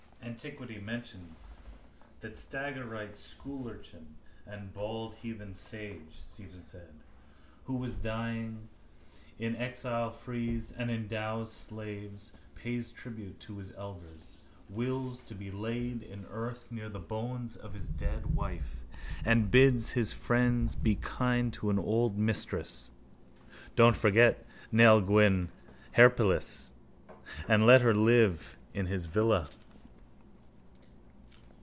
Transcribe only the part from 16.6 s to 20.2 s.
near the bones of his dead wife and bids his